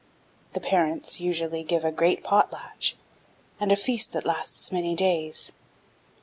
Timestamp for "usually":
1.19-1.61